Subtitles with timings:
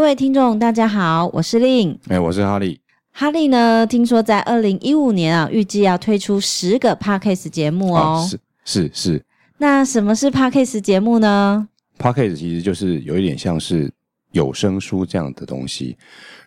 [0.00, 2.80] 各位听众，大家好，我是 Lin，哎、欸，我是哈利。
[3.12, 8.00] 哈利呢，听说在二零一五年啊，预计要推出十个 Podcast 节目哦。
[8.00, 9.22] 哦是是是。
[9.58, 11.68] 那什么是 Podcast 节目呢
[11.98, 13.92] ？Podcast 其实就是有一点像是
[14.32, 15.98] 有声书这样的东西。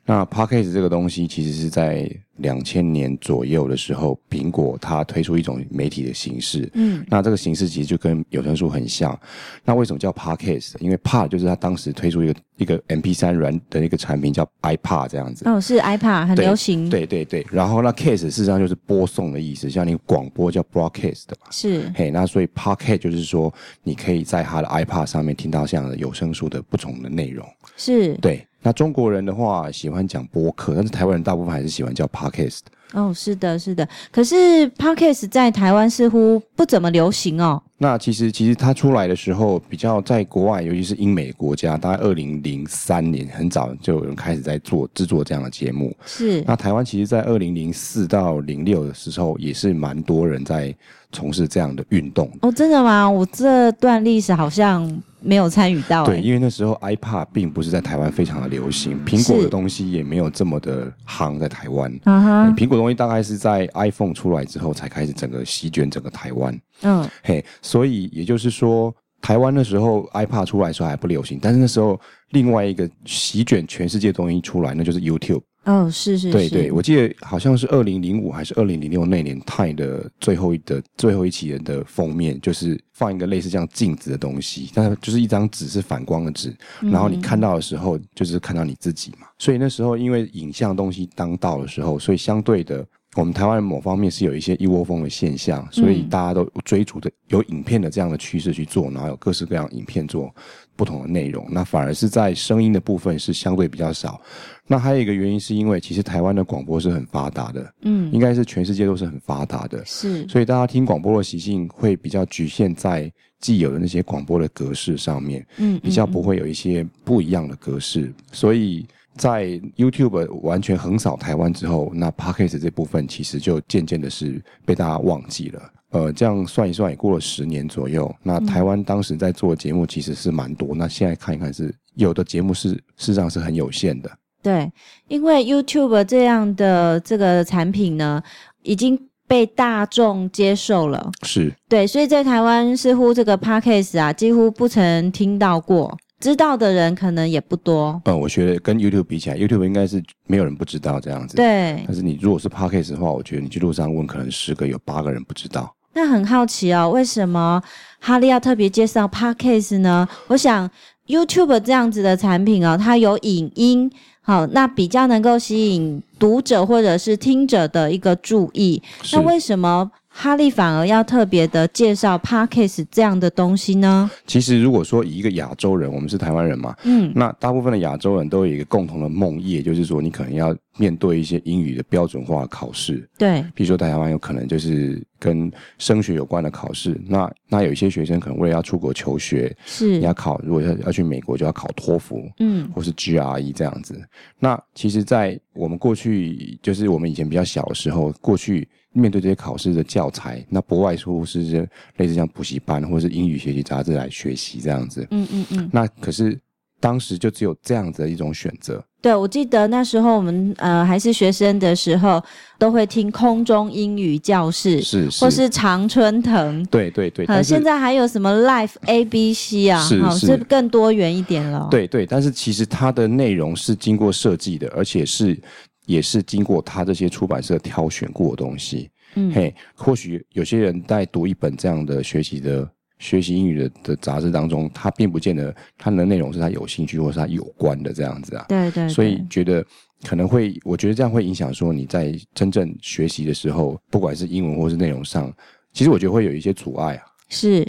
[0.05, 6.69] 那 Podcast 这个东西，其实是在两千年左右的时候，苹果它推出一种媒体的形式。
[6.73, 9.17] 嗯，那这个形式其实就跟有声书很像。
[9.63, 10.73] 那为什么叫 Podcast？
[10.79, 15.47] 因为 Pod 就是它当时推出一个一个 MP3 软的一个产品叫 iPad 这样子。
[15.47, 16.89] 哦，是 iPad 很流行。
[16.89, 17.47] 对对对，对。
[17.49, 21.47] 然后那 Case 事实上就是播送的意思，像你广播叫 Broadcast 嘛。
[21.49, 21.89] 是。
[21.95, 27.47] 嘿，那所以 Podcast 就是说，你可以在它的 iPad 上面听到这样的有声书的不同的内容。
[27.77, 28.15] 是。
[28.15, 28.45] 对。
[28.65, 32.61] 那中国人的话喜欢讲播客，但是台湾人大部分还是喜欢叫 podcast。
[32.93, 33.87] 哦，是的，是的。
[34.11, 34.35] 可是
[34.71, 37.61] podcast 在台湾似乎不怎么流行哦。
[37.77, 45.93] 那其实，其实它出来的时候，比较在国外，尤其是英美国家，大概二零零三年很早就有人开始在做制作这样的节目。
[46.05, 46.41] 是。
[46.47, 50.73] 那台湾其实，在二零零四到零六的时候，也是蛮多人在
[51.11, 52.31] 从事这样的运动。
[52.41, 53.09] 哦，真的吗？
[53.09, 55.01] 我这段历史好像。
[55.25, 61.89] 没有参与到、欸，对，因为那时候 iPad 并不是在台湾非常的流行，苹果的东西也没有这么的夯在台湾。
[62.03, 66.61] 嗯哼，苹果东西大概是在 iPhone 出来之后才开始整个席卷整个台湾。
[66.81, 71.99] 嗯，嘿，所以也就是说，台湾那时候 iPad 出来的时候还不流行，但是那时候
[72.31, 75.41] 另外一个席卷全世界的东西出来，那就是 YouTube。
[75.65, 89.27] 哦，是是是，对对，我记得好像是二零零五还是二零零六那年《Time》的最后一的最后一期人的封面，就是放一个类似这样镜子的东西，但是就是一张纸是反光的纸，然后你看到的时候就是看到你自己嘛。
[89.39, 100.33] 所以那时候因为影像东西当道的时候，所以相对的，我们台湾某方面是有一些一窝蜂的现象，所以大家都追逐的有影片的这样的趋势去做，然后有各式各样影片做
[100.75, 104.19] 不同的内容，那反而是在声音的部分是相对比较少。
[104.65, 118.13] 那还有一个原因是因为其实台湾的广播是很发达的，嗯，应该是全世界都是很发达的，是，所以大家听广播的习性会比较局限在既有的那些广播的格式上面，嗯，比较不会有一些不一样的格式。
[118.31, 125.61] 所以在 YouTube 完全横扫台湾之后，那 Podcast 这部分其实就渐渐的是被大家忘记了。
[125.93, 128.13] 呃，这样算一算也过了十年左右。
[128.23, 134.11] 那台湾当时在做的节目其实是蛮多，那现在看一看是有的节目是事实上是很有限的。
[134.41, 134.69] 对，
[135.07, 138.21] 因为 YouTube 这样的这个产品呢，
[138.63, 141.11] 已经被大众接受了。
[141.21, 141.53] 是。
[141.69, 145.97] 对，所以在台湾似乎这个 Podcast 啊，几乎不曾听到过。
[146.19, 148.01] 知道的人可能也不多。
[148.05, 151.35] 嗯，我觉得跟 YouTube 比起来，YouTube 应该是没有人不知道这样子。
[151.35, 151.83] 对。
[151.85, 155.75] 但是你如果是 Podcast 的话，我觉得你去路上问，可能十个有八个人不知道。
[155.93, 157.61] 那很好奇哦，为什么
[157.99, 160.07] 哈利要特别介绍 Podcast 呢？
[160.27, 160.69] 我想
[161.07, 168.81] YouTube 这样子的产品哦，它有影音，好，那比较能够吸引读者或者是听者的一个注意。
[169.11, 174.09] 那为什么哈利反而要特别的介绍 Podcast 这样的东西呢？
[174.25, 180.55] 其实，如果说以一个亚洲人，我们是台湾人嘛，嗯，那大部分的亚洲人都有一个共同的梦魇，就是说你可能要。
[180.77, 194.01] 面对一些英语的标准化考试，对，比如说台湾有可能就是跟升学有关的考试，那那有一些学生可能为了要出国求学，是，你要考，如果要要去美国就要考托福，嗯，或是 GRE 这样子。
[194.39, 201.67] 那其实，在我们过去，就是我们以前比较小的时候，过去面对这些考试的教材，那不外乎是
[201.97, 205.69] 类似像补习班或是英语学习杂志来学习这样子，嗯嗯嗯。
[205.71, 206.39] 那可是
[206.83, 208.83] 当时就只有这样子的一种选择。
[209.01, 212.21] 对，我记得那时候我们呃还是学生的时候，
[212.59, 217.25] 都会听空中英语教室，是，是或是常春藤，对对对。
[217.27, 221.69] 呃，现在还有什么 Life ABC 啊，是是，是更多元一点了。
[221.71, 225.39] 对对，但是其实它的内容是经过设计的，而且是
[225.85, 228.89] 也是经过他这些出版社挑选过的东西。
[229.15, 232.69] 嗯，嘿，或许有些人在读一本这样的学习的。
[233.03, 238.45] 学习英语的的杂志当中，他并不见得他的内容是他有兴趣或是他有关的这样子啊。
[238.47, 238.89] 对，对对。
[238.89, 239.63] 所以觉得
[240.05, 245.29] 可能会，我觉得这样会影响说你在真正学习的时候，不管是英文或是内容上，
[245.73, 247.03] 其实我觉得会有一些阻碍啊。
[247.27, 247.67] 是。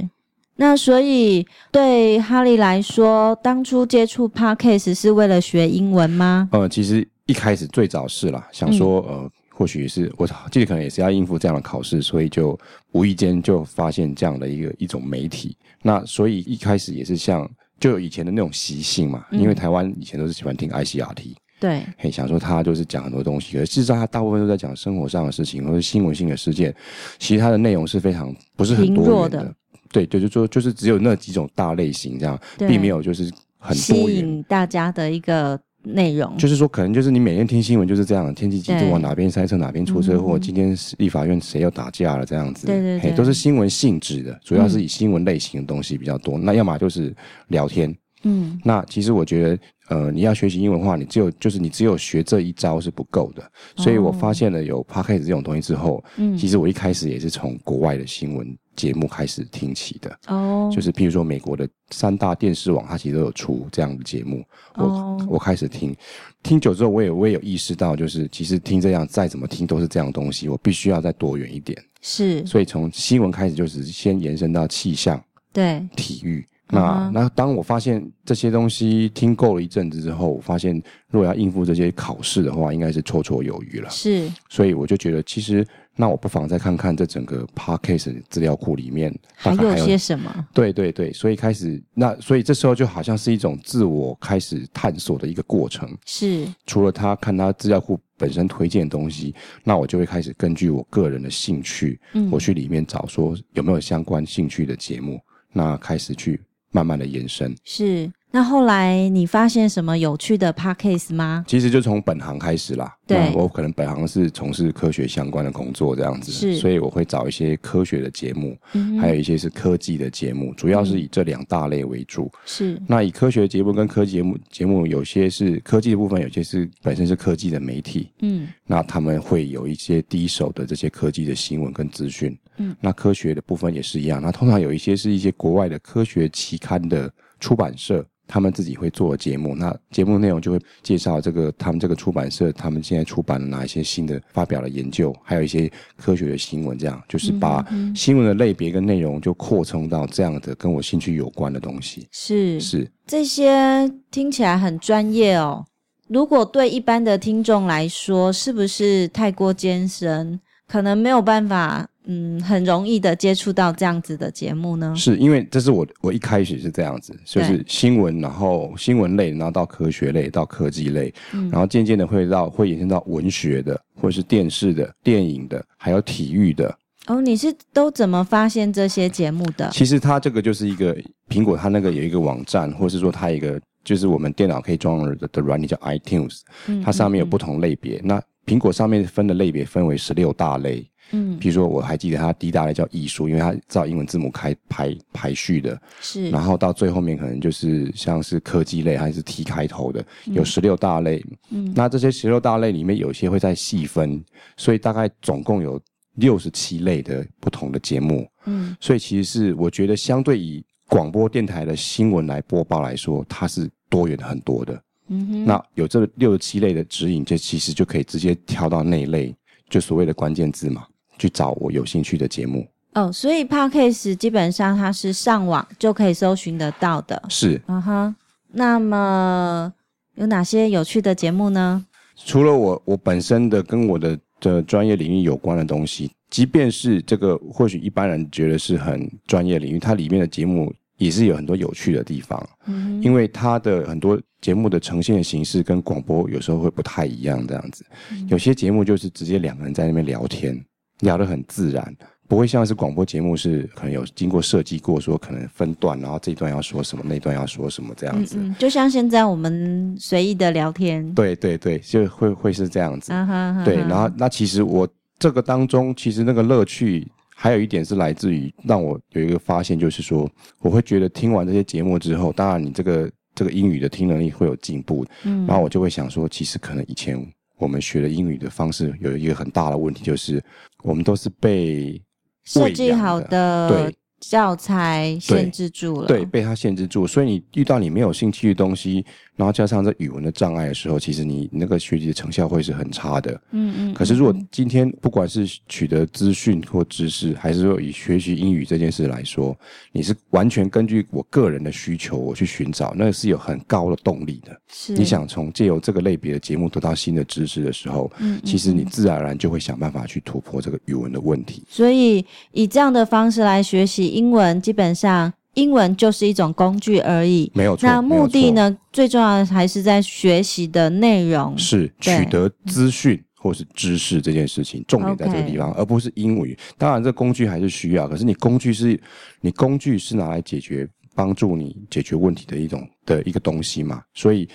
[0.55, 6.49] 那所以对哈利来说，当初接触 Podcast 是为了学英文吗？
[6.53, 9.31] 呃，其实一开始最早是啦，想说、嗯、呃。
[9.57, 12.59] 或许是我记得可能也是要应付这样的考试，所以就
[12.91, 15.57] 无意间就发现这样的一个一种媒体。
[15.81, 17.49] 那所以一开始也是像
[17.79, 26.75] 就有以前的那种习性嘛，嗯、因为台湾以前都是喜欢听 ICRT，对，嘿，想说他就是讲很多东西，可是事实上他大部分都在讲生活上的事情或者新闻性的事件，
[27.19, 29.55] 其实他的内容是非常不是很多元的，
[29.93, 33.25] 对对，就是说就是只有那几种大类型这样，并没有就是
[33.59, 36.37] 很多吸引大家的一个内容。
[36.37, 42.67] 就是说，可能就是你每天听新闻就是这样，天气急冻，往哪边塞车，哪边出车祸，今天立法院谁又打架了这样子。
[42.67, 46.39] 对对对，都是新闻性质的，主要是以新闻类型的东西比较多。
[46.39, 47.15] 嗯、那要么就是
[47.49, 47.95] 聊天。
[48.27, 49.59] 嗯，那其实我觉得，
[49.91, 53.43] 呃，你要学习英文的话，你只有就是你只有学这一招是不够的。
[53.77, 60.19] 所以我发现了有 Podcast 这种东西之后，嗯，其实我一开始也是从国外的新闻节目开始听起的。
[60.27, 64.45] 哦，就是譬如说美国的三大电视网，它其实都有出这样的节目。
[64.75, 65.95] 我、哦、我开始听，
[66.43, 71.77] 听久之后，我也我也有意识到，就是其实听这样再怎么听都是这样东西，我必须要再多元一点。
[72.01, 75.23] 是，所以从新闻开始，就是先延伸到气象，
[75.53, 76.45] 对，体育。
[76.69, 80.75] 那那当我发现这些东西听够了一阵子之后，我发现
[81.09, 83.91] 如果要应付这些考试的话，应该是绰绰有余了。
[83.91, 85.65] 是，所以我就觉得，其实
[85.97, 90.47] 那我不妨再看看这整个 Podcast 资料库里面还有些什么。
[90.53, 95.89] 对对对，所以开始那所以这时候就好像是一种自我开始探索的一个过程。
[96.05, 105.21] 是，除了他看他资料库本身推荐的东西，那我就会开始根据我个人的兴趣，嗯，我去里面找说有没有相关兴趣的节目，
[105.53, 106.41] 那开始去。
[106.75, 111.45] 慢慢的延伸是，那后来你发现什么有趣的 podcast 吗？
[111.47, 112.93] 其实就从本行开始啦。
[113.07, 122.29] 对，我可能本行是从事科学相关的工作这样子，是，所以我会找一些科学的节目，嗯，还有一些是科技的节目，主要是以这两大类为主。
[122.45, 132.37] 是，那以科学节目跟科技节目节目，有些是科技的部分，有些是本身是科技的媒体，嗯，那他们会有一些第一手的这些科技的新闻跟资讯。
[132.57, 134.21] 嗯，那科学的部分也是一样。
[134.21, 137.09] 那通常有一些是一些国外的科学期刊的
[137.39, 139.55] 出版社，他们自己会做节目。
[139.55, 146.79] 那节目内容就会介绍这个他们这个出版社他们现在出版了哪一些新的发表了研究，还有一些科学的新闻。
[146.79, 152.09] 这样就是把新闻的类别跟内容就扩充到这样的跟我兴趣有关的东西。
[152.11, 155.65] 是是，这些听起来很专业哦。
[156.09, 160.41] 如果对一般的听众来说，是不是太过艰深？
[160.67, 161.89] 可能没有办法。
[162.07, 164.95] 嗯，很容易的接触到这样子的节目呢？
[164.95, 176.77] 是因为这是我我一开始是这样子，就是新闻，然后新闻类，然后到科学类，到科技类，嗯、然后渐渐的会到会延伸到文学的，或者是电视的、电影的，还有体育的。
[177.07, 179.71] 哦，你是都怎么发现这些节目的？
[179.71, 180.95] 其实它这个就是一个
[181.29, 186.41] 苹果，它那个有一个网站，或是说它一个就是我们电脑可以装的的软体叫 iTunes，
[186.85, 187.97] 它上面有不同类别。
[187.97, 190.87] 嗯嗯嗯，那苹果上面分的类别分为十六大类。
[191.15, 196.29] 嗯，比如说我还记得它第一大类叫艺术，因为它照英文字母开排排序的，是。
[196.31, 201.25] 然后到最后面可能就是像是科技类还是 T 开头的，有十六大类。
[201.51, 204.23] 嗯，那这些十六大类里面有些会再细分，
[204.57, 205.81] 所以大概总共有
[206.17, 208.29] 六十七类的不同的节目。
[208.47, 214.83] 嗯，所以其实是我觉得相对以广播电台的新闻来播报来说，它是多元很多的。
[215.09, 219.35] 嗯哼，那有这六十七类的指引，就其实就可以直接跳到那一类，
[219.69, 220.87] 就所谓的关键字嘛。
[221.19, 227.23] 去找我有兴趣的节目哦，所以 Podcast 基本上它是上网就可以搜寻得到的。
[227.29, 228.15] 是，嗯哼。
[228.57, 229.73] 那么
[230.15, 231.85] 有哪些有趣的节目呢？
[232.17, 242.49] 除了我我本身的跟我的的专业领域有关的东西，即便是这个或许一般人觉得是很专业领域，它里面的节目也是有很多有趣的地方。
[242.67, 247.85] 嗯，因为它的很多节目的呈现的形式跟广播有时候会不太一样，这样子。
[248.13, 250.65] 嗯，有些节目就是直接两个人在那边聊天。
[251.01, 251.97] 聊得很自然，
[252.29, 258.37] 不会像是广播节目是可能有经过设计过，说可能分段，然后这一段要说什么，那一段要说什么这样子。
[258.39, 261.13] 嗯嗯，就像现在我们随意的聊天。
[261.15, 263.13] 对对对，就会会是这样子。
[263.13, 275.05] 啊、哈哈哈对，然后那其实我这个当中，其实那个乐趣还有一点是来自于让我有一个发现，就是说我会觉得听完这些节目之后，当然你这个这个英语的听能力会有进步。
[275.25, 277.21] 嗯，然后我就会想说，其实可能以前。
[277.57, 280.43] 我们学的英语的方式有一个很大的问题，就是
[280.83, 282.03] 我们都是被
[282.45, 283.97] 设计好的，对。
[284.31, 289.05] 教材限制住了，对，对，被它限制住，所以你遇到你没有兴趣的东西，
[289.37, 293.33] 然后加上这语文的障碍的时候，其实你那个学习的成效会是很差的。
[293.51, 293.95] 嗯嗯。
[293.95, 299.57] 可是如果今天不管是取得资讯或知识，还是说以学习英语这件事来说，
[299.93, 304.57] 你是完全根据我个人的需求我去寻找，那是有很高的动力的。
[304.73, 304.95] 是。
[304.95, 311.65] 你想从借由这个类别的节目得到新的知识的时候，嗯，其实你自然而然就会想办法去突破这个语文的问题。
[311.69, 314.14] 所以以这样的方式来学习。
[314.15, 317.89] 英文基本上，英文就是一种工具而已，没有错。
[317.89, 318.77] 那目的呢？
[318.93, 326.57] 最重要的还是在学习的内容，是取得资讯或是知识这件事情，重点在这个地方，而不是英语。
[326.79, 328.99] 当然，这工具还是需要，可是你工具是，
[329.41, 334.03] 你工具是拿来解决、帮助你解决问题的一种的一个东西嘛。
[334.15, 334.49] 所以，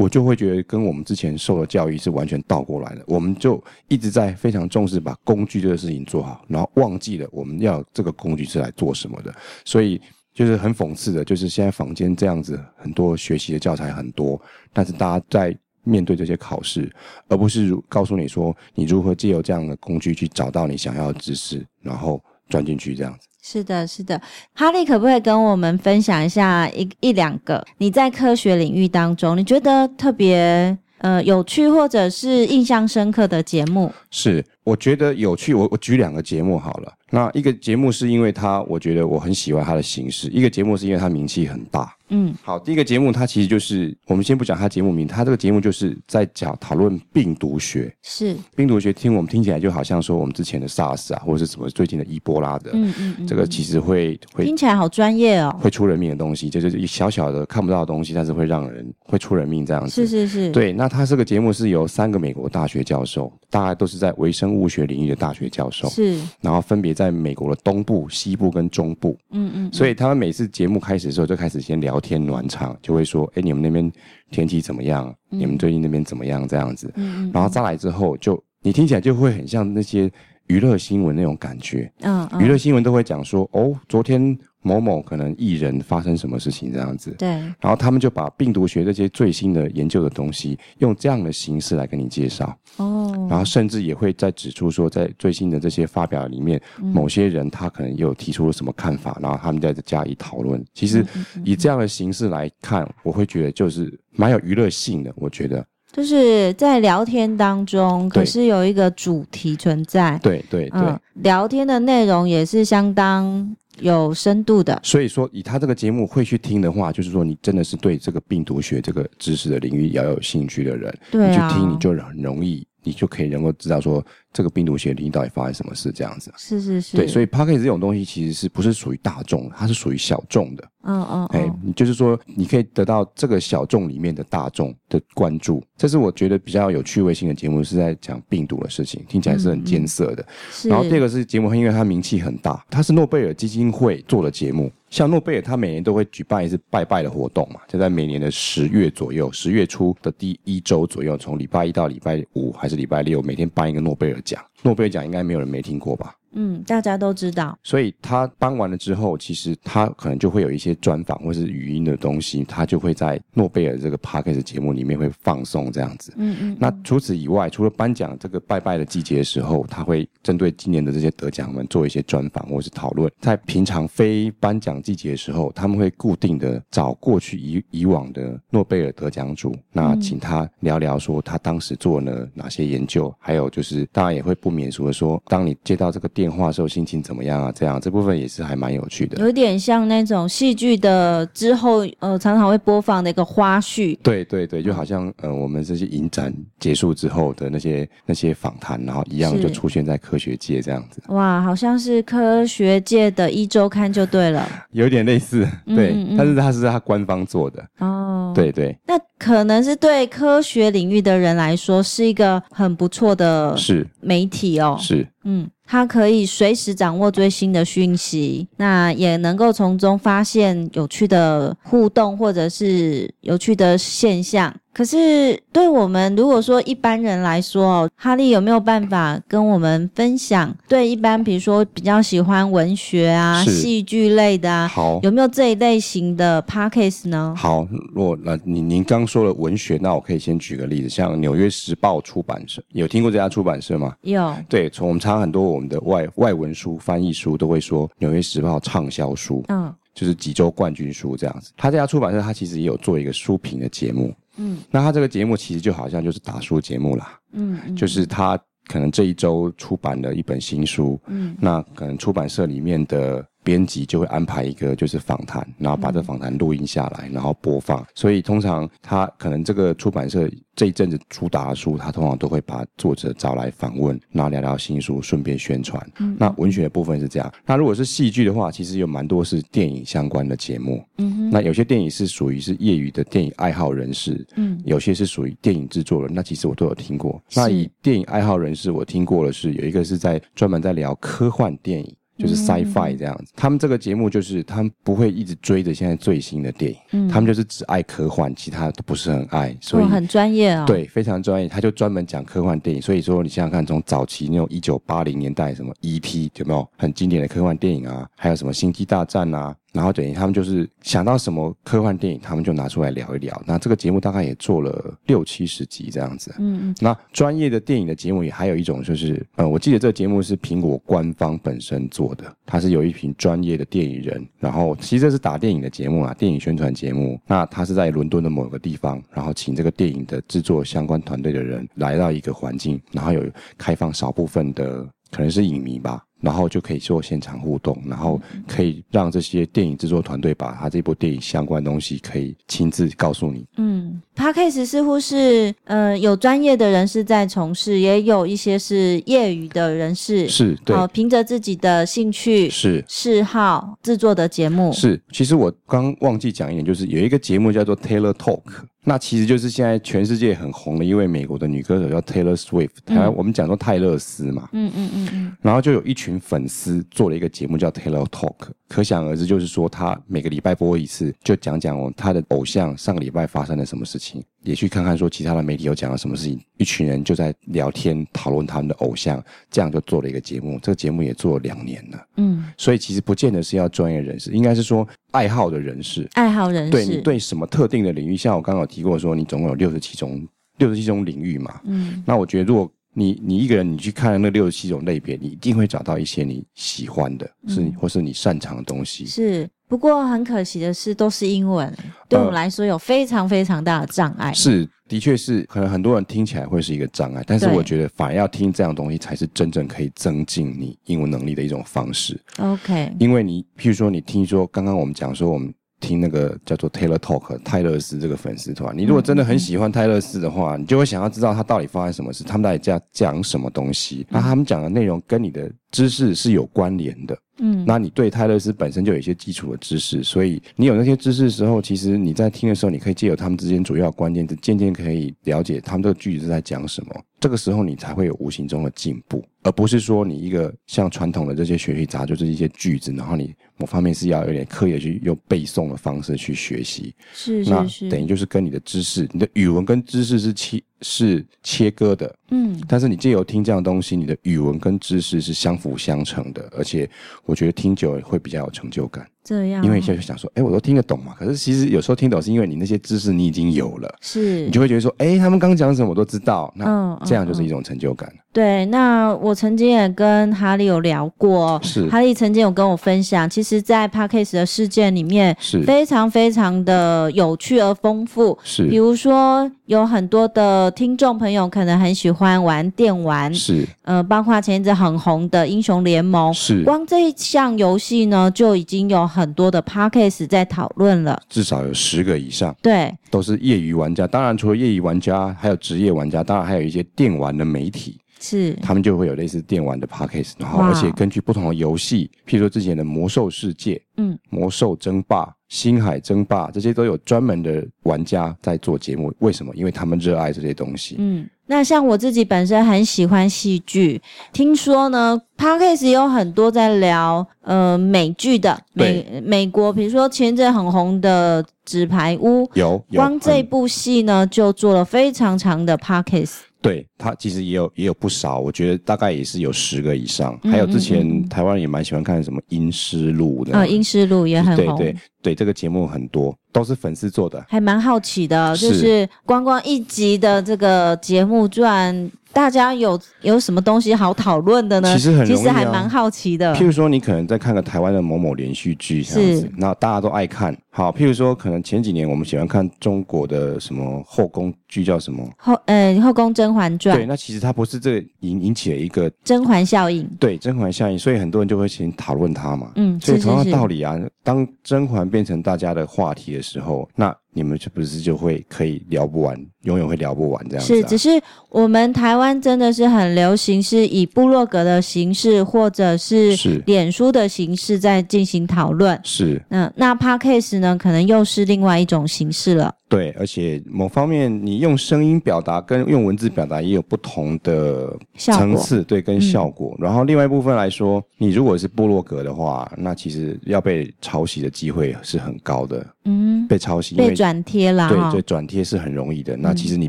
[0.00, 3.04] 我就会觉得跟我们之前受的教育是完全倒过来的。
[3.06, 9.30] 我们就一直在非常重视把工具这个事情做好，然后忘记了我们要这个工具是来做什么的。
[9.62, 10.00] 所以
[10.32, 14.40] 就是很讽刺的，就是现在坊间这样子很多学习的教材很多，
[14.72, 15.54] 但是大家在
[15.84, 16.90] 面对这些考试，
[17.28, 23.28] 而不是告诉你说你如何借由这样的工具去找到你想要的知识，然后钻进去这样子。
[23.42, 24.20] 是的，是的，
[24.54, 33.92] 哈利可不可以跟我们分享一下一一两个你在科学领域当中你觉得特别呃有趣或者是印象深刻的节目？
[34.10, 36.92] 是，我觉得有趣，我我举两个节目好了。
[37.12, 41.92] 那一个节目是因为它，我觉得我很喜欢它的形式；一个节目是因为它名气很大。
[42.12, 47.92] 嗯，好，第一个节目它其实就是我们先不讲它节目名，它这个节目就是在讲讨论病毒学。
[48.02, 59.90] 是病毒学，听我们听起来就好像说我们之前的 SARS 啊，或者是什么最近的伊波拉的，嗯嗯，嗯这个其实会会听起来好专业哦，会出人命的东西，就是一小小的看不到的东西，但是会让人会出人命这样子。
[59.90, 60.72] 是是是，对。
[60.72, 72.76] 那它这个节目是由三个美国大学教授，大概都是在微生物学领域的大学教授，是，然后分别在美国的东部、西部跟中部，嗯嗯，所以他们每次节目开始的时候就开始先聊天暖场。
[72.82, 73.90] 就会说，哎，你们那边
[74.30, 75.14] 天气怎么样？
[75.30, 76.46] 嗯、你们最近那边怎么样？
[76.46, 80.10] 这样子，嗯嗯，然后再来之后，就你听起来就会很像那些
[80.50, 82.40] 娱乐新闻那种感觉，嗯，嗯。
[82.42, 84.36] 娱乐新闻都会讲说，哦，昨天。
[84.62, 92.54] 某某可能艺人发生什么事情这样子，对，然后他们就把病毒学这些最新的研究的东西，用这样的形式来跟你介绍。
[92.76, 100.62] 哦，然后甚至也会再指出说，在最新的这些发表里面，嗯、某些人他可能有提出了什么看法，然后他们在这加以讨论。
[100.74, 101.02] 其实
[101.42, 110.80] 以这样的形式来看，我会觉得就是蛮有娱乐性的，我觉得就是在聊天当中，可是有一个主题存在，对对对，
[111.14, 113.56] 聊天的内容也是相当。
[113.78, 126.32] 有深度的，所以说以他这个节目会去听的话，就是说你真的是对这个病毒学这个知识的领域要有兴趣的人，对啊，你去听你就很容易，你就可以能够知道说这个病毒学领到底发生什么事这样子。
[126.36, 130.64] 是是是，对，所以 Podcast 这种东西其实是不是属于大众，它是属于小众的。
[130.82, 140.26] 嗯嗯，哎，你就是说，你可以得到这个小众里面的大众的关注，这是我觉得比较有趣味性的节目，是在讲病毒的事情，听起来是很艰涩的。
[140.64, 144.72] 然后第二个是节目，因为它名气很大，它是诺贝尔基金会做的节目。
[144.88, 154.44] 像诺贝尔，他每年都会举办一次拜拜的活动嘛，就在每年的十月左右，十月初的第一周左右，从礼拜一到礼拜五还是礼拜六，每天颁一个诺贝尔奖。
[154.62, 156.14] 诺贝尔奖应该没有人没听过吧？
[156.32, 157.58] 嗯，大家都知道。
[157.62, 166.12] 所以他颁完了之后，其实他可能就会有一些专访或是语音的东西，他就会在诺贝尔这个 Podcast 节目里面会放送这样子。
[166.16, 166.56] 嗯，嗯嗯。
[166.60, 173.10] 那除此以外，除了颁奖这个拜拜的季节的时候，他会针对今年的这些得奖们做一些专访或是讨论。
[173.20, 186.08] 在平常非颁奖季节的时候，他们会固定的找过去以以往的诺贝尔得奖主，那请他聊聊说他当时做了哪些研究，还有就是当然也会不免俗的说，当你接到这个。
[186.20, 187.50] 电话时候心情怎么样啊？
[187.54, 193.98] 这样这部分也是还蛮有趣的，有点像那种戏剧的之后，呃，常常会播放的一个花絮。
[194.02, 201.00] 对对对，就好像呃，我们这些影展结束之后的那些那些访谈，然后一样就出现在科学界这样子。
[201.08, 208.78] 哇，好像是科学界的一周刊就对了，有点类似，对，嗯嗯嗯，但是它是它官方做的哦，对对。
[208.86, 215.48] 那可能是对科学领域的人来说是一个很不错的是媒体哦，是嗯。
[215.70, 224.52] 他可以随时掌握最新的讯息，那也能够从中发现有趣的互动或者是有趣的现象。
[224.72, 230.54] 可是，对我们如果说一般人来说，哈利有没有办法跟我们分享？
[230.68, 237.34] 对一般比如说比较喜欢文学啊、戏剧类的啊，好，有没有这一类型的 podcast 呢？
[237.36, 243.94] 好，如果那您您刚说了文学，那我可以先举个例子，像纽约时报出版社，有听过这家出版社吗？
[244.02, 244.34] 有。
[244.48, 251.52] 对，从我们查很多我们的外外文书、翻译书，都会说纽约时报畅销书，嗯，就是几周冠军书这样子。
[251.56, 254.14] 他这家出版社，他其实也有做一个书评的节目。
[254.40, 263.24] 嗯，那他这个节目其实就好像就是打书节目啦，嗯，嗯，就是他可能这一周出版了一本新书，嗯，那可能出版社里面的。
[263.50, 267.84] 编辑就会安排一个就是访谈，然后把这访谈录音下来，然后播放。
[267.96, 275.84] 所以通常他可能这个出版社这一阵子主打的书，他通常都会把作者找来访问，然后聊聊新书，顺便宣传。
[275.98, 277.32] 嗯，那文学的部分是这样。
[277.44, 280.80] 那如果是戏剧的话，其实有蛮多是电影相关的节目。
[280.98, 286.14] 嗯哼，那有些电影是属于是业余的电影爱好人士，嗯，有些是属于电影制作人。
[286.14, 287.20] 那其实我都有听过。
[287.34, 291.96] 那以电影爱好人士，我听过的是有一个是在专门在聊科幻电影。
[292.20, 293.32] 就是 sci-fi 这样子。
[293.32, 300.66] 嗯、他们这个节目就是他们不会一直追着现在最新的电影，嗯、他们就是只爱科幻，其他都不是很爱，所以、哦、很专业啊、哦。
[300.66, 302.82] 对，非常专业，他就专门讲科幻电影。
[302.82, 306.30] 所以说，你想想看，从早期那种一九八零年代什么 E.T.
[306.36, 308.06] 有没有很经典的科幻电影啊？
[308.16, 309.54] 还有什么星际大战啊？
[309.72, 313.40] 然后等于他们就是想到什么科幻电影，他们就拿出来聊一聊。
[313.46, 316.34] 那这个节目大概也做了六七十集这样子。
[316.38, 316.74] 嗯嗯。
[316.80, 327.20] 那专业的电影的节目也还有一种，就是呃，我记得这个节目是苹果官方本身做的，它是有一群专业的电影人，然后其实这是打电影的节目啊，电影宣传节目。
[327.26, 333.22] 那他是在伦敦的某个地方，然后请这个电影的制作相关团队的人来到一个环境，然后有
[333.56, 336.02] 开放少部分的可能是影迷吧。
[336.20, 343.44] 然后就可以做现场互动，然后可以让这些电影制作团队把他这部电影相关的东西可以亲自告诉你。
[343.56, 354.72] 嗯，Podcast 似乎是呃有专业的人士在从事，也有一些是业余的人士，是对，呃，凭着自己的兴趣是嗜好制作的节目。
[354.72, 358.42] 是，其实我刚忘记讲一点，就是有一个节目叫做 Taylor Talk。
[358.84, 368.34] 那其实就是现在全世界很红的一位美国的女歌手叫 Taylor Swift，台湾我们讲说泰勒斯嘛，嗯嗯嗯嗯，然后就有一群粉丝做了一个节目叫 Taylor Talk，
[368.68, 390.26] 可想而知就是说她每个礼拜播一次，就讲讲哦他的偶像上个礼拜发生了什么事情，也去看看说其他的媒体有讲了什么事情，一群人就在聊天讨论他们的偶像，这样就做了一个节目，这个节目也做了两年了，嗯，所以其实不见得是要专业人士，应该是说爱好的人士，爱好人士，对你对什么特定的领域，像我刚刚有提过说，你总共有六十七种
[390.58, 391.60] 六十七种领域嘛。
[391.64, 399.06] 嗯，那我觉得，如果你你一个人你去看那六十七种类别，你一定会找到一些你喜欢的，是你或是你擅长的东西。
[399.06, 401.72] 是，不过很可惜的是，都是英文，
[402.08, 404.32] 对我们来说有非常非常大的障碍。
[404.32, 412.20] 是，的确是，可能很多人听起来会是一个障碍，但是我觉得反而要听这样东西，才是真正可以增进你英文能力的一种方式。
[412.38, 415.54] OK，因为你譬如说，你听说刚刚我们讲说我们。
[415.82, 427.18] 听那个叫做 Taylor Talk 泰勒斯这个粉丝团，你如果真的很喜欢泰勒斯的话，你就会想要知道他到底发生什么事，他们到底在讲什么东西，那他们讲的内容跟你的知识是有关联的。
[427.42, 436.94] 嗯，那你对泰勒斯本身就有一些基础的知识，所以你有那些知识的时候，其实你在听的时候，你可以借由他们之间主要关键字，渐渐可以了解他们这个句子是在讲什么。
[437.18, 446.94] 这个时候你才会有无形中的进步，而不是说你一个像传统的这些学习杂，就是一些句子，然后你某方面是要有点刻意的去用背诵的方式去学习。
[447.14, 452.14] 是是是，那等于就是跟你的知识，你的语文跟知识是切是切割的。
[452.30, 456.88] 嗯，但是你借由听这样的东西，你的语文跟知识是相辅相成的，而且
[457.24, 459.06] 我觉得听久了会比较有成就感。
[459.22, 461.14] 这样，因为现在就想说，哎，我都听得懂嘛。
[461.18, 466.52] 可是其实有时候听懂是因为你那些知识你已经有了，是你就会觉得说，哎，他们刚讲什么我都知道。
[466.56, 468.08] 那这样就是一种成就感。
[468.08, 478.38] 嗯嗯嗯、对，那我曾经也跟哈利有聊过，是哈利曾经有跟我分享，其实，在 Podcast 的事件里面是非常非常的有趣而丰富。
[478.42, 489.09] 是，比如说有很多的听众朋友可能很喜欢玩电玩，是，呃，包括前一阵很红的英雄联盟，是，光这一项游戏呢就已经有。
[489.10, 494.06] 很多的 podcast 在讨论了，至少有十个以上，对，都是业余玩家。
[494.06, 509.12] 当然，除了业余玩家，还有职业玩家，当然还有一些电玩的媒体，是他们就会有类似电玩的 podcast，然后而且根据不同的游戏，譬如说之前的魔兽世界，嗯，魔兽争霸、星海争霸，这些都有专门的玩家在做节目。
[509.20, 509.52] 为什么？
[509.56, 511.28] 因为他们热爱这些东西，嗯。
[511.46, 514.00] 那像我自己本身很喜欢戏剧，
[514.32, 526.42] 听说呢，Podcast 也有很多在聊呃美剧的美对美国，比如说前阵很红的《纸牌屋》，有，有光这部戏呢、嗯、就做了非常长的 Podcast。
[526.62, 530.38] 对，他其实也有也有不少，我觉得大概也是有十个以上。
[530.42, 534.76] 嗯、还有之前、嗯、台湾人也蛮喜欢看什么《阴尸路》的，啊、嗯，《阴尸路》也很红。
[534.76, 542.10] 对对对，这个节目很多都是粉丝做的，还蛮好奇的，就是光光一集的这个节目赚。
[542.32, 544.94] 大家有有什么东西好讨论的呢？
[544.94, 546.54] 其实很其实还蛮好奇的。
[546.54, 550.56] 譬如说，你可能在看个台湾的某某连续剧这样子，那大家都爱看。
[550.72, 556.94] 好，譬如说，可能前几年我们喜欢看中国的什么后宫剧，叫什么后呃《后宫甄嬛传》。
[557.00, 560.08] 对，那其实它不是这引引起了一个甄嬛效应。
[560.20, 562.70] 对，甄嬛效应，所以很多人就会先讨论它嘛。
[562.76, 570.76] 嗯，所以同样道理啊，当甄嬛变成大家的话题的时候，那你们是不是就会可以聊不完，永远会聊不完这样子、啊？
[570.76, 571.10] 是，只是
[571.48, 578.98] 我们台湾真的是很流行，是以部落格的形式或者是脸书的形式在进行讨论。
[579.04, 582.74] 是，嗯，那 Podcast 呢，可能又是另外一种形式了。
[582.88, 589.76] 对，而且某方面，你用声音表达跟用文字表达也有不同的层次，对，跟效果。
[589.78, 595.86] 嗯、然后另外一部分来说，你如果是部落格的话，那其实要被抄袭的机会是很高的。
[596.04, 597.88] 嗯，被抄袭、被转贴啦。
[597.90, 599.36] 对对，转贴是很容易的。
[599.36, 599.88] 那其实你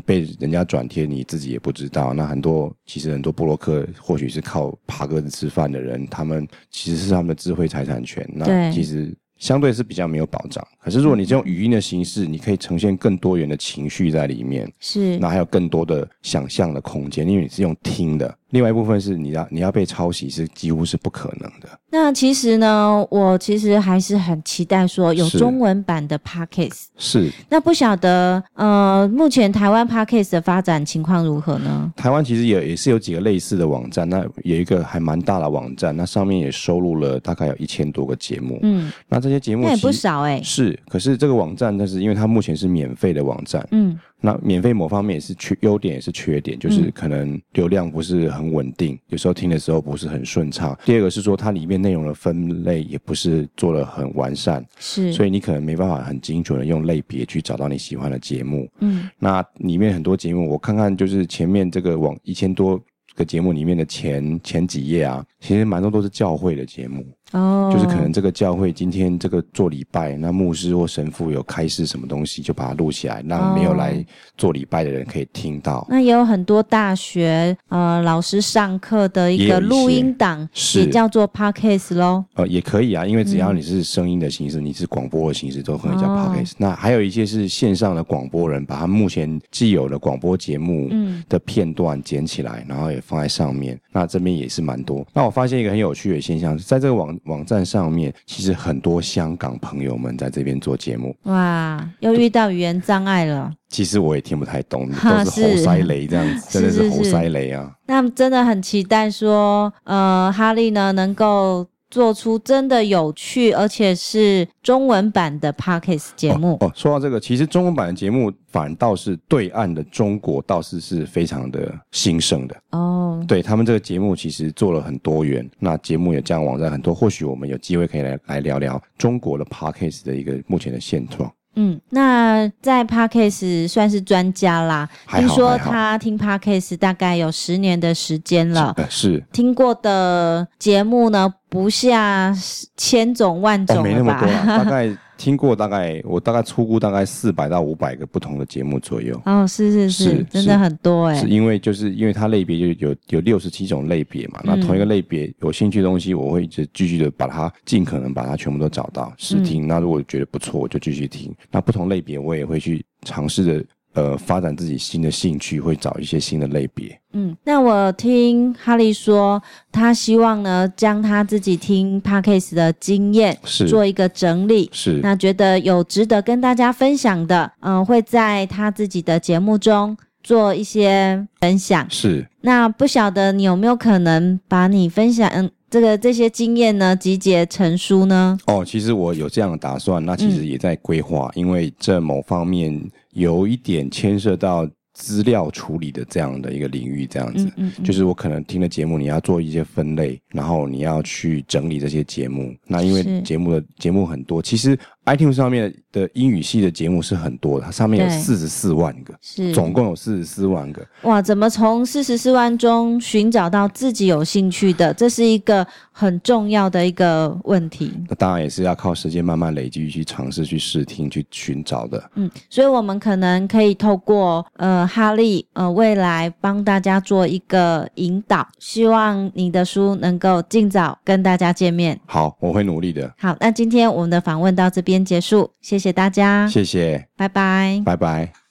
[0.00, 2.12] 被人家转贴，你自己也不知道。
[2.12, 8.28] 嗯、那很多其实很多布洛克或许是靠爬格子吃饭的人，他们其实是他们的智慧财产权。
[8.34, 9.16] 那其实。
[9.38, 18.32] 相对是比较没有保障，可是如果你这种语音的形式，你可以呈现更多元的情绪在里面，是，那还有更多的想象的空间，因为你是用听的。
[18.50, 21.68] 另外一部分是你要你要被抄袭是几乎是不可能的。
[21.92, 26.86] 那其实呢，我其实还是很期待说有中文版的 Podcast。
[26.96, 27.30] 是。
[27.50, 31.92] 那不晓得呃，目前台湾 Podcast 的发展情况如何呢？
[31.94, 38.58] 台湾其实也也是有几个类似的网站，那有一个还蛮大的网站，那上面也收录了大概有一千多个节目。
[38.62, 38.90] 嗯。
[39.06, 40.42] 那这些节目那也不少哎、欸。
[40.42, 43.68] 是，可是这个网站，但是因为它目前是免费的网站。
[43.70, 44.00] 嗯。
[44.22, 50.78] 那免费某方面也是缺优点，也是缺点，就是可能流量不是很稳定，有时候听的时候不是很顺畅。
[50.84, 58.68] 第二个是说，它里面内容的分类也不是做得很完善，是，所以你可能没办法很精准的用类别去找到你喜欢的节目。
[58.78, 62.80] 嗯，那里面很多节目，我看看就是前面这个网一千多
[63.16, 67.04] 个节目里面的前前几页啊，其实蛮多都是教会的节目。
[67.32, 74.04] 哦，就是可能这个教会今天这个做礼拜，那牧师或神父有开示什么东西，就把它录起来，让没有来
[74.36, 75.78] 做礼拜的人可以听到。
[75.78, 82.24] 哦、那也有很多大学呃老师上课的一个录音档，是也叫做 Podcast 咯。
[82.34, 86.52] 呃，也可以啊，因为只要你是声音的形式，嗯、你是广播的形式，都可以叫 Podcast。
[86.52, 90.90] 哦、那还有一些是线上的广播人，把他目前既有的广播节目
[91.28, 93.78] 的片段剪起来，然后也放在上面。
[93.90, 95.06] 那这边也是蛮多。
[95.14, 97.16] 那我发现一个很有趣的现象，在这个网。
[97.24, 103.52] 网站上面其实很多香港朋友们在这边做节目，哇，又遇到语言障碍了。
[103.68, 107.72] 其实我也听不太懂，都是猴塞雷这样子， 真的是猴塞雷啊。
[107.86, 111.66] 那真的很期待说，呃，哈利呢能够。
[111.92, 116.66] 做出真的有趣，而且是中文版的 Podcast 节目哦。
[116.66, 123.22] 哦，说到这个，其实中文版的节目反倒是对岸的中国倒是是非常的兴盛的哦。
[123.28, 131.30] 对他们这个节目其实做了很多元，那节目也这样网站很多，或许我们有机会可以来来聊聊中国的 Podcast 的一个目前的现状。
[131.54, 134.88] 嗯，那在 Podcast 算是专家啦。
[135.10, 138.74] 听说他听 Podcast 大概有十年的时间了。
[138.88, 142.34] 是，是听过的节目呢，不下
[142.76, 143.82] 千种万种吧？
[143.82, 144.96] 哦，没那么多啦，大概。
[145.22, 149.14] 听过大概，我大概出估大概四百到五百个不同的节目左右。
[149.24, 151.14] 哦，是是是，是真的很多哎。
[151.14, 159.64] 是因为就是因为它类别就有有六十七种类别嘛，嗯、那同一个类别有兴趣的东西，我会一直继续的把它尽可能把它全部都找到试听。
[159.64, 161.32] 嗯、那如果觉得不错，我就继续听。
[161.52, 163.64] 那不同类别我也会去尝试着。
[163.94, 166.98] 呃，发展自己新的兴趣，会找一些新的类别。
[167.12, 174.70] 嗯，那我听哈利说，他希望呢，将他自己听 Podcast 的经验是做一个整理。
[174.72, 181.86] 是，那觉得有值得跟大家分享的，嗯、呃，会在他自己的节目中做一些分享。
[181.90, 188.38] 是，那不晓得你有没有可能把你分享嗯这个这些经验呢集结成书呢？
[188.46, 192.90] 哦，其实我有这样的打算，那其实也在规划，嗯、因为这某方面。
[193.12, 202.54] 有一点牵涉到资料处理的这样的一个领域，这样子，嗯嗯嗯、就是我可能听的节目，你要做一些分类，然后你要去整理这些节目。
[202.66, 204.78] 那因为节目的节目很多，其实。
[205.04, 210.80] iTunes 上面的英语系的节目是很多的，它上面有四十四万个，是总共有四十四万个。
[211.02, 214.94] 哇，怎么从四十四万中寻找到自己有兴趣的？
[214.94, 217.92] 这是一个很重要的一个问题。
[218.08, 222.10] 那当然也是要靠时间慢慢累积，去尝试、去试听、去寻找的。
[222.14, 231.98] 嗯，所以我们可能可以透过呃哈利呃未来帮大家做一个引导，希望你的书能够尽早跟大家见面。
[232.06, 233.12] 好，我会努力的。
[233.18, 234.91] 好，那今天我们的访问到这边。
[234.92, 238.41] 边结束，谢谢大家，谢谢，拜拜，拜拜。